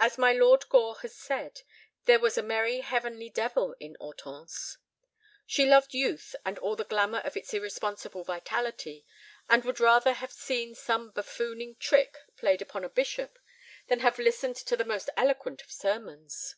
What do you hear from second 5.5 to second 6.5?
loved youth